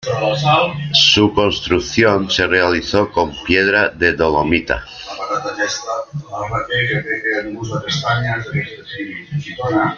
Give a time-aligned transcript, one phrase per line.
[0.93, 4.83] Su construcción se realizó con piedra de dolomita.